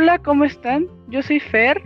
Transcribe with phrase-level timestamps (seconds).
[0.00, 0.86] Hola, ¿cómo están?
[1.08, 1.82] Yo soy Fer.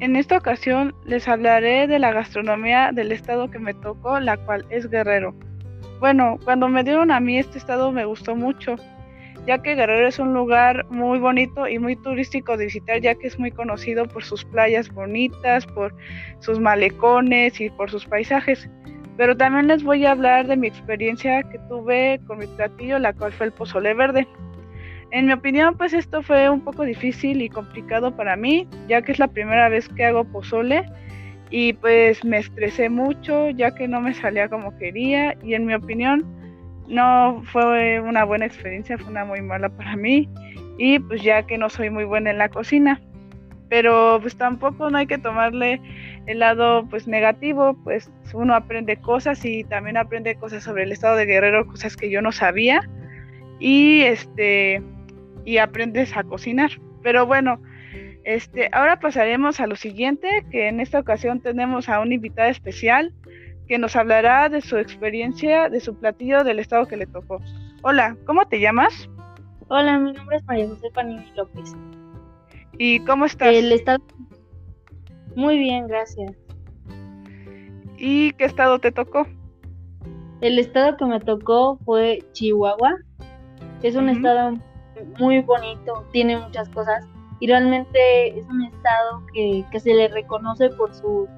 [0.00, 4.66] En esta ocasión les hablaré de la gastronomía del estado que me tocó, la cual
[4.68, 5.32] es Guerrero.
[6.00, 8.74] Bueno, cuando me dieron a mí este estado me gustó mucho,
[9.46, 13.28] ya que Guerrero es un lugar muy bonito y muy turístico de visitar, ya que
[13.28, 15.94] es muy conocido por sus playas bonitas, por
[16.40, 18.68] sus malecones y por sus paisajes.
[19.16, 23.12] Pero también les voy a hablar de mi experiencia que tuve con mi platillo, la
[23.12, 24.26] cual fue el pozole verde.
[25.12, 29.12] En mi opinión, pues esto fue un poco difícil y complicado para mí, ya que
[29.12, 30.86] es la primera vez que hago pozole
[31.50, 35.74] y pues me estresé mucho, ya que no me salía como quería y en mi
[35.74, 36.24] opinión
[36.88, 40.30] no fue una buena experiencia, fue una muy mala para mí
[40.78, 42.98] y pues ya que no soy muy buena en la cocina.
[43.68, 45.78] Pero pues tampoco no hay que tomarle
[46.24, 51.16] el lado pues negativo, pues uno aprende cosas y también aprende cosas sobre el estado
[51.16, 52.88] de Guerrero, cosas que yo no sabía.
[53.60, 54.82] Y este
[55.44, 56.70] y aprendes a cocinar.
[57.02, 57.60] Pero bueno,
[58.24, 63.12] este, ahora pasaremos a lo siguiente, que en esta ocasión tenemos a un invitado especial
[63.66, 67.40] que nos hablará de su experiencia, de su platillo del estado que le tocó.
[67.82, 69.08] Hola, ¿cómo te llamas?
[69.68, 71.74] Hola, mi nombre es María José Panini López.
[72.78, 73.54] ¿Y cómo estás?
[73.54, 74.04] El estado...
[75.34, 76.32] Muy bien, gracias.
[77.96, 79.26] ¿Y qué estado te tocó?
[80.40, 82.96] El estado que me tocó fue Chihuahua.
[83.82, 84.58] Es un estado
[85.18, 87.06] muy bonito, tiene muchas cosas
[87.42, 91.28] y realmente es un estado que, se le reconoce por sus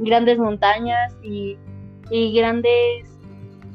[0.00, 1.56] grandes montañas y,
[2.34, 3.18] grandes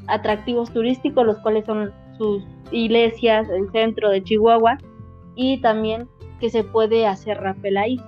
[0.06, 4.76] atractivos turísticos, los cuales son sus iglesias, el centro de Chihuahua
[5.34, 6.06] y también
[6.40, 7.98] que se puede hacer rappel ahí.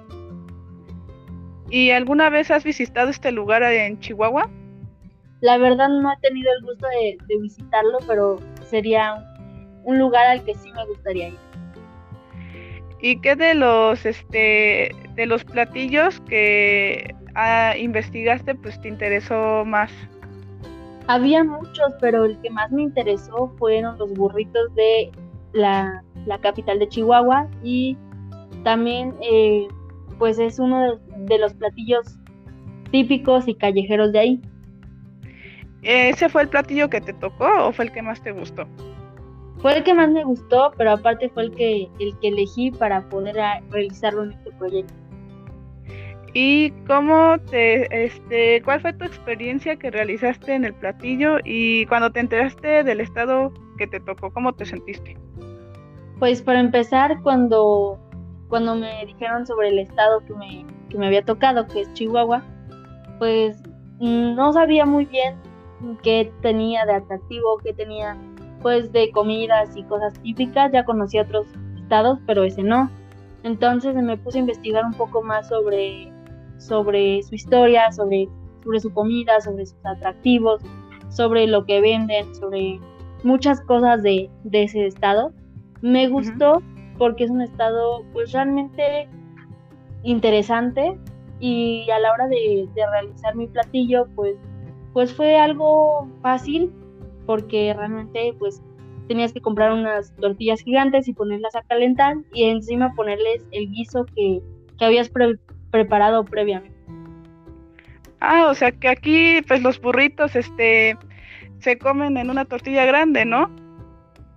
[1.71, 4.51] ¿Y alguna vez has visitado este lugar en Chihuahua?
[5.41, 9.30] La verdad no he tenido el gusto de, de visitarlo, pero sería un
[9.87, 11.39] lugar al que sí me gustaría ir.
[13.03, 19.91] ¿Y qué de los este de los platillos que ah, investigaste pues te interesó más?
[21.07, 25.11] Había muchos, pero el que más me interesó fueron los burritos de
[25.53, 26.05] la,
[26.43, 27.97] capital de Chihuahua y
[28.63, 29.67] también eh,
[30.19, 32.19] pues es uno de los platillos
[32.91, 34.41] típicos y callejeros de ahí.
[35.83, 38.67] ¿Ese fue el platillo que te tocó o fue el que más te gustó?
[39.63, 43.09] Fue el que más me gustó, pero aparte fue el que, el que elegí para
[43.09, 43.37] poder
[43.71, 44.95] realizarlo en este proyecto.
[46.33, 52.11] ¿Y cómo te, este, cuál fue tu experiencia que realizaste en el platillo y cuando
[52.11, 55.17] te enteraste del estado que te tocó, cómo te sentiste?
[56.21, 57.99] Pues para empezar, cuando,
[58.49, 62.45] cuando me dijeron sobre el estado que me, que me había tocado, que es Chihuahua,
[63.19, 63.61] pues
[63.99, 65.35] no sabía muy bien
[66.03, 68.17] qué tenía de atractivo, qué tenía
[68.63, 72.91] pues de comidas y cosas típicas, ya conocí otros estados, pero ese no.
[73.43, 76.13] Entonces me puse a investigar un poco más sobre,
[76.59, 78.29] sobre su historia, sobre,
[78.63, 80.63] sobre su comida, sobre sus atractivos,
[81.09, 82.81] sobre lo que venden, sobre
[83.23, 85.33] muchas cosas de, ese estado.
[85.81, 86.63] Me gustó
[86.99, 89.09] porque es un estado pues realmente
[90.03, 90.99] interesante
[91.39, 94.37] y a la hora de, de realizar mi platillo pues,
[94.93, 96.71] pues fue algo fácil
[97.27, 98.63] porque realmente pues
[99.09, 104.07] tenías que comprar unas tortillas gigantes y ponerlas a calentar y encima ponerles el guiso
[104.15, 104.41] que,
[104.81, 105.11] habías
[105.71, 106.75] preparado previamente.
[108.21, 110.97] Ah, o sea que aquí pues los burritos este
[111.59, 113.51] se comen en una tortilla grande, ¿no?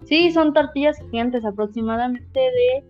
[0.06, 2.84] Sí, son tortillas gigantes aproximadamente de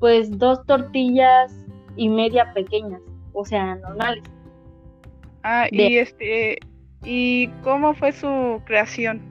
[0.00, 1.54] pues dos tortillas
[1.96, 3.00] y media pequeñas,
[3.32, 4.24] o sea, normales.
[5.42, 6.58] Ah, y este
[7.04, 9.22] ¿y cómo fue su creación?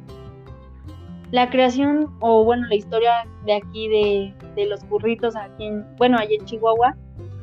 [1.31, 3.89] La creación, o bueno, la historia de aquí
[4.55, 6.95] de, los burritos aquí en, bueno, allá en Chihuahua,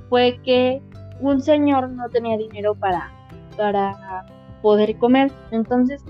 [0.08, 0.80] fue que
[1.20, 3.12] un señor no tenía dinero para,
[3.56, 4.26] para
[4.62, 5.30] poder comer.
[5.50, 6.02] Entonces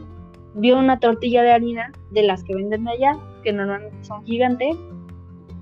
[0.55, 4.77] vio una tortilla de harina de las que venden allá, que normalmente son gigantes,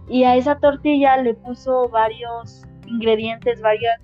[0.08, 3.98] y a esa tortilla le puso varios ingredientes, varias,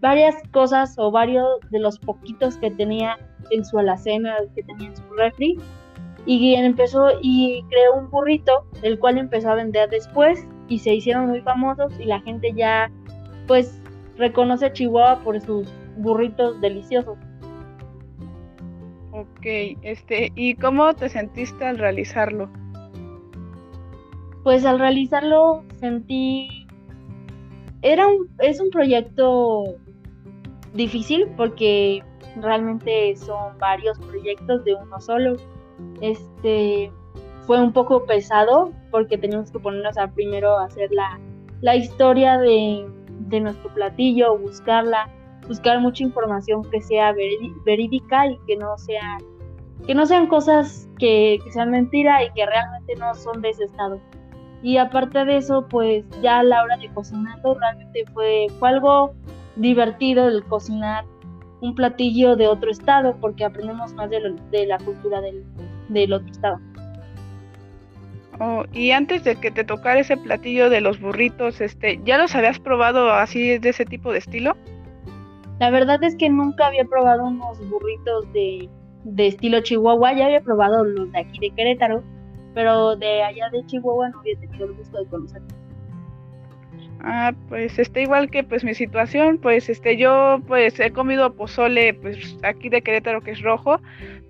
[0.00, 3.16] varias cosas o varios de los poquitos que tenía
[3.50, 5.58] en su alacena, que tenía en su refri,
[6.26, 11.28] y empezó y creó un burrito, el cual empezó a vender después y se hicieron
[11.28, 12.90] muy famosos y la gente ya
[13.46, 13.80] pues
[14.16, 17.16] reconoce a Chihuahua por sus burritos deliciosos.
[19.12, 19.46] Ok,
[19.82, 22.50] este, ¿y cómo te sentiste al realizarlo?
[24.42, 26.66] Pues al realizarlo sentí
[27.82, 29.64] era un es un proyecto
[30.74, 32.02] difícil porque
[32.36, 35.36] realmente son varios proyectos de uno solo
[36.00, 36.90] este
[37.46, 41.18] fue un poco pesado porque teníamos que ponernos a primero hacer la,
[41.60, 42.86] la historia de,
[43.28, 45.08] de nuestro platillo, buscarla,
[45.46, 47.14] buscar mucha información que sea
[47.64, 49.18] verídica y que no sea
[49.86, 54.00] que no sean cosas que, sean mentira y que realmente no son de ese estado.
[54.62, 59.14] Y aparte de eso, pues ya a la hora de cocinarlo realmente fue, fue algo
[59.54, 61.04] divertido el cocinar
[61.60, 65.44] un platillo de otro estado porque aprendemos más de, de la cultura del,
[65.88, 66.60] del, otro estado.
[68.38, 72.34] Oh, y antes de que te tocara ese platillo de los burritos, este, ¿ya los
[72.34, 74.54] habías probado así de ese tipo de estilo?
[75.58, 78.68] La verdad es que nunca había probado unos burritos de,
[79.04, 82.02] de estilo Chihuahua, ya había probado los de aquí de Querétaro,
[82.54, 85.65] pero de allá de Chihuahua no había tenido el gusto de conocerlos.
[87.08, 91.94] Ah, pues está igual que pues mi situación, pues este yo pues he comido pozole
[91.94, 93.80] pues aquí de Querétaro que es rojo,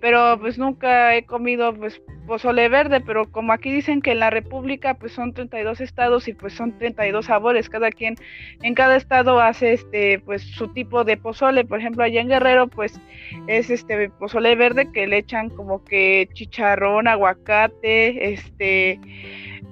[0.03, 4.29] pero pues nunca he comido pues pozole verde, pero como aquí dicen que en la
[4.29, 8.17] República pues son 32 estados y pues son 32 sabores, cada quien
[8.63, 12.67] en cada estado hace este pues su tipo de pozole, por ejemplo, allá en Guerrero
[12.69, 13.01] pues
[13.47, 19.01] es este pozole verde que le echan como que chicharrón, aguacate, este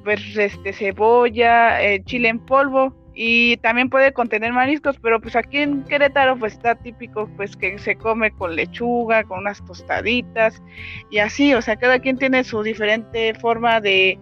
[0.04, 5.58] pues este cebolla, eh, chile en polvo y también puede contener mariscos, pero pues aquí
[5.58, 10.62] en Querétaro pues está típico pues que se come con lechuga, con unas tostaditas
[11.10, 14.18] y así, o sea, cada quien tiene su diferente forma de,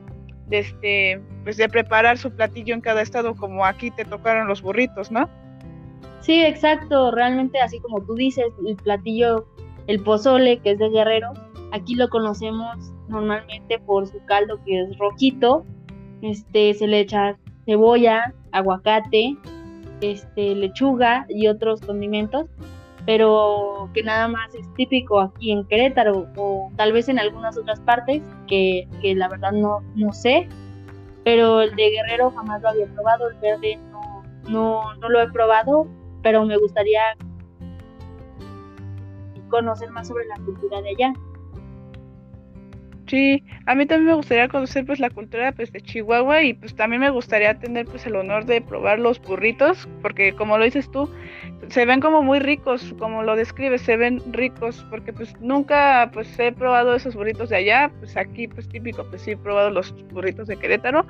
[0.49, 4.62] de este pues de preparar su platillo en cada estado como aquí te tocaron los
[4.62, 5.29] burritos, ¿no?
[6.20, 9.46] Sí, exacto, realmente así como tú dices, el platillo
[9.87, 11.32] el pozole que es de Guerrero,
[11.73, 15.64] aquí lo conocemos normalmente por su caldo que es rojito,
[16.23, 17.37] este se le echa
[17.67, 19.37] cebolla, aguacate,
[20.01, 22.47] este, lechuga y otros condimentos,
[23.07, 27.81] pero que nada más es típico aquí en Querétaro o tal vez en algunas otras
[27.81, 30.49] partes que, que la verdad no, no sé,
[31.25, 35.31] pero el de Guerrero jamás lo había probado, el verde no, no, no lo he
[35.31, 35.87] probado,
[36.23, 37.03] pero me gustaría
[39.49, 41.13] conocer más sobre la cultura de allá.
[43.12, 46.75] Sí, a mí también me gustaría conocer pues la cultura pues de Chihuahua y pues
[46.75, 50.91] también me gustaría tener pues el honor de probar los burritos, porque como lo dices
[50.91, 51.11] tú,
[51.69, 56.38] se ven como muy ricos, como lo describes, se ven ricos, porque pues nunca pues
[56.38, 59.93] he probado esos burritos de allá, pues aquí pues típico, pues sí he probado los
[60.11, 61.05] burritos de Querétaro,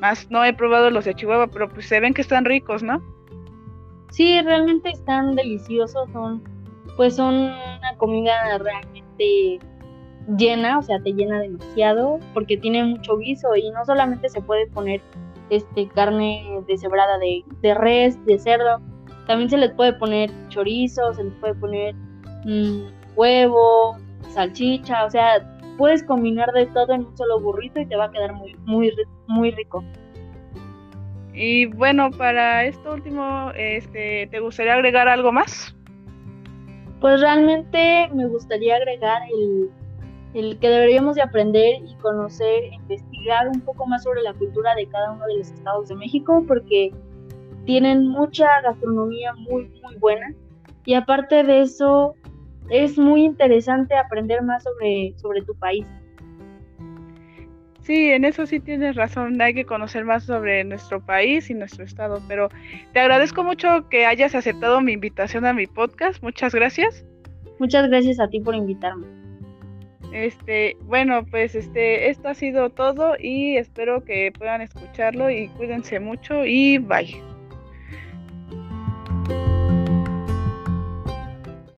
[0.00, 3.02] más no he probado los de Chihuahua, pero pues se ven que están ricos, ¿no?
[4.12, 6.40] Sí, realmente están deliciosos, son
[6.96, 9.58] pues son una comida realmente
[10.36, 14.66] llena, o sea, te llena demasiado porque tiene mucho guiso y no solamente se puede
[14.68, 15.00] poner
[15.50, 18.80] este carne deshebrada de, de res, de cerdo,
[19.26, 21.94] también se les puede poner chorizo, se les puede poner
[22.44, 22.80] mm,
[23.16, 23.96] huevo,
[24.30, 25.46] salchicha, o sea,
[25.76, 28.92] puedes combinar de todo en un solo burrito y te va a quedar muy, muy,
[29.26, 29.84] muy rico.
[31.32, 35.74] Y bueno, para esto último, este, ¿te gustaría agregar algo más?
[37.00, 39.70] Pues realmente me gustaría agregar el,
[40.34, 44.86] el que deberíamos de aprender y conocer, investigar un poco más sobre la cultura de
[44.86, 46.92] cada uno de los estados de México, porque
[47.64, 50.34] tienen mucha gastronomía muy, muy buena.
[50.84, 52.14] Y aparte de eso,
[52.70, 55.86] es muy interesante aprender más sobre, sobre tu país.
[57.82, 61.84] Sí, en eso sí tienes razón, hay que conocer más sobre nuestro país y nuestro
[61.84, 62.50] estado, pero
[62.92, 67.06] te agradezco mucho que hayas aceptado mi invitación a mi podcast, muchas gracias.
[67.58, 69.06] Muchas gracias a ti por invitarme.
[70.12, 76.00] Este, bueno, pues este, esto ha sido todo y espero que puedan escucharlo y cuídense
[76.00, 77.37] mucho y bye.